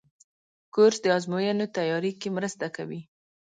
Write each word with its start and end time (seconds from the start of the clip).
کورس 0.73 0.97
د 1.03 1.05
ازموینو 1.17 1.65
تیاري 1.75 2.11
کې 2.21 2.29
مرسته 2.37 2.65
کوي. 2.75 3.01